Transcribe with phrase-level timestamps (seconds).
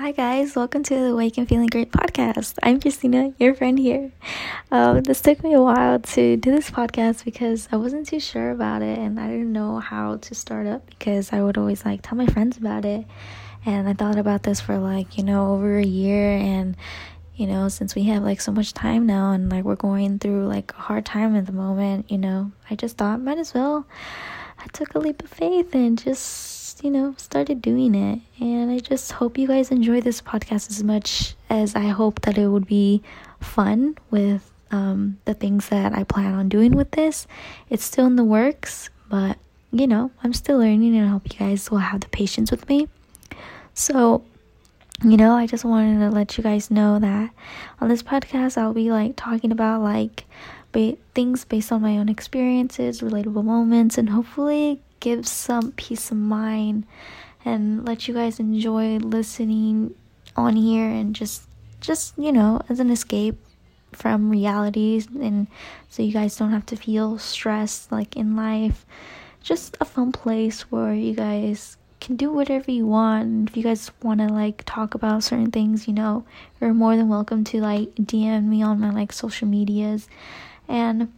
[0.00, 0.56] Hi, guys.
[0.56, 2.54] Welcome to the Wake and Feeling Great podcast.
[2.62, 4.10] I'm Christina, your friend here.
[4.70, 8.50] Um, this took me a while to do this podcast because I wasn't too sure
[8.50, 12.00] about it and I didn't know how to start up because I would always like
[12.00, 13.04] tell my friends about it.
[13.66, 16.30] And I thought about this for like, you know, over a year.
[16.30, 16.78] And,
[17.36, 20.46] you know, since we have like so much time now and like we're going through
[20.46, 23.86] like a hard time at the moment, you know, I just thought might as well.
[24.58, 28.20] I took a leap of faith and just you know, started doing it.
[28.40, 32.38] And I just hope you guys enjoy this podcast as much as I hope that
[32.38, 33.02] it would be
[33.40, 37.26] fun with um, the things that I plan on doing with this.
[37.68, 39.36] It's still in the works, but
[39.72, 42.68] you know, I'm still learning and I hope you guys will have the patience with
[42.68, 42.88] me.
[43.74, 44.24] So,
[45.04, 47.30] you know, I just wanted to let you guys know that
[47.80, 50.24] on this podcast, I'll be like talking about like
[50.72, 56.16] ba- things based on my own experiences, relatable moments, and hopefully give some peace of
[56.16, 56.86] mind
[57.44, 59.94] and let you guys enjoy listening
[60.36, 61.48] on here and just
[61.80, 63.36] just you know as an escape
[63.92, 65.46] from realities and
[65.88, 68.86] so you guys don't have to feel stressed like in life.
[69.42, 73.48] Just a fun place where you guys can do whatever you want.
[73.48, 76.24] If you guys want to like talk about certain things you know
[76.60, 80.08] you're more than welcome to like dm me on my like social medias.
[80.68, 81.12] And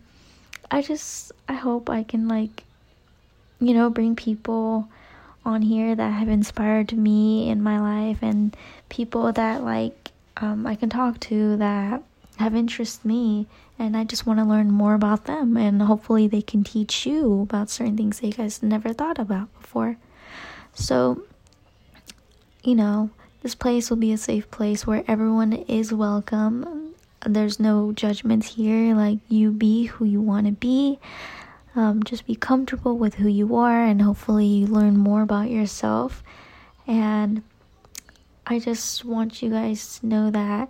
[0.70, 2.64] i just i hope i can like
[3.62, 4.88] you know, bring people
[5.44, 8.56] on here that have inspired me in my life and
[8.88, 12.02] people that like um, I can talk to that
[12.38, 13.46] have interest me
[13.78, 17.42] and I just want to learn more about them and hopefully they can teach you
[17.42, 19.96] about certain things that you guys never thought about before.
[20.74, 21.22] So,
[22.62, 23.10] you know,
[23.42, 26.94] this place will be a safe place where everyone is welcome.
[27.26, 28.94] There's no judgments here.
[28.94, 30.98] Like, you be who you want to be.
[31.74, 36.22] Um, just be comfortable with who you are, and hopefully, you learn more about yourself.
[36.86, 37.42] And
[38.46, 40.68] I just want you guys to know that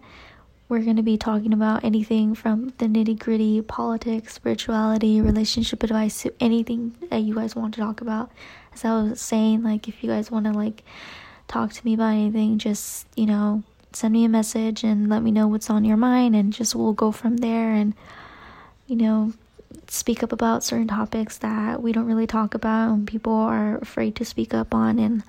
[0.69, 6.23] we're going to be talking about anything from the nitty gritty, politics, spirituality, relationship advice
[6.23, 8.31] to anything that you guys want to talk about.
[8.73, 10.85] As I was saying, like, if you guys want to, like,
[11.49, 15.31] talk to me about anything, just, you know, send me a message and let me
[15.31, 17.73] know what's on your mind, and just we'll go from there.
[17.73, 17.93] And,
[18.87, 19.33] you know,
[19.93, 24.17] speak up about certain topics that we don't really talk about and people are afraid
[24.17, 25.23] to speak up on and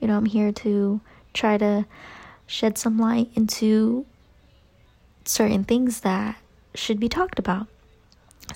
[0.00, 1.00] you know I'm here to
[1.32, 1.86] try to
[2.46, 4.06] shed some light into
[5.24, 6.36] certain things that
[6.74, 7.68] should be talked about.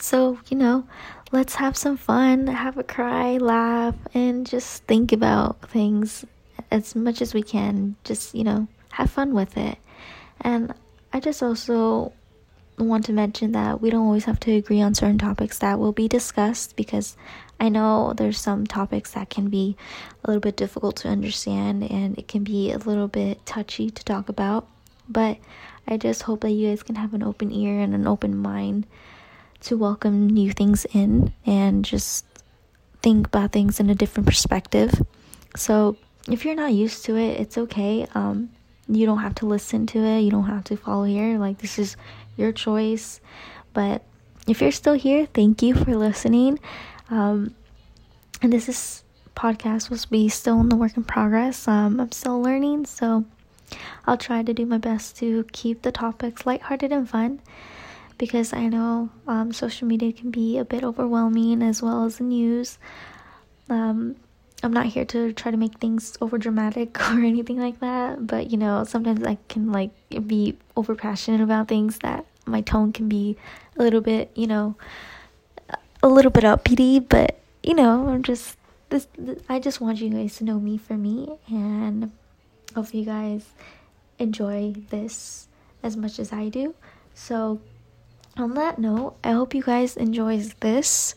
[0.01, 0.85] So, you know,
[1.31, 6.25] let's have some fun, have a cry, laugh, and just think about things
[6.71, 7.97] as much as we can.
[8.05, 9.77] Just, you know, have fun with it.
[10.41, 10.73] And
[11.13, 12.13] I just also
[12.89, 15.93] want to mention that we don't always have to agree on certain topics that will
[15.93, 17.17] be discussed because
[17.61, 19.77] I know there's some topics that can be
[20.25, 24.05] a little bit difficult to understand and it can be a little bit touchy to
[24.05, 24.69] talk about.
[25.09, 25.39] But
[25.87, 28.87] I just hope that you guys can have an open ear and an open mind
[29.61, 32.25] to welcome new things in and just
[33.03, 34.93] think about things in a different perspective.
[35.57, 35.97] So,
[36.29, 38.07] if you're not used to it, it's okay.
[38.15, 38.51] Um,
[38.89, 41.39] you don't have to listen to it, you don't have to follow here.
[41.39, 41.97] Like, this is
[42.37, 43.21] your choice.
[43.73, 44.03] But
[44.47, 46.59] if you're still here, thank you for listening.
[47.11, 47.55] Um,
[48.41, 49.05] and this is
[49.35, 51.67] podcast will be still in the work in progress.
[51.67, 53.25] Um, I'm still learning, so
[54.07, 57.41] I'll try to do my best to keep the topics lighthearted and fun
[58.19, 62.25] because I know um, social media can be a bit overwhelming as well as the
[62.25, 62.79] news.
[63.69, 64.17] Um,
[64.63, 68.51] I'm not here to try to make things over dramatic or anything like that, but
[68.51, 69.91] you know, sometimes I can like
[70.27, 73.37] be over passionate about things that my tone can be
[73.77, 74.77] a little bit, you know,
[76.03, 78.57] a little bit uppity, but you know, I'm just
[78.89, 82.11] this, this I just want you guys to know me for me and
[82.75, 83.47] hope you guys
[84.19, 85.49] enjoy this
[85.83, 86.75] as much as I do.
[87.15, 87.61] So,
[88.37, 91.15] on that note, I hope you guys enjoys this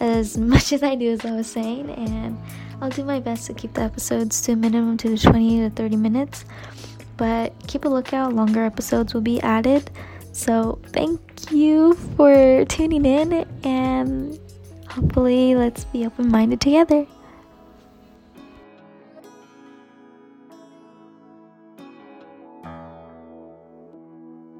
[0.00, 2.38] as much as I do, as I was saying, and
[2.80, 5.70] I'll do my best to keep the episodes to a minimum to the 20 to
[5.70, 6.44] 30 minutes.
[7.16, 9.90] But keep a lookout, longer episodes will be added.
[10.32, 11.20] So, thank
[11.50, 14.38] you for tuning in, and
[14.88, 17.06] hopefully, let's be open minded together.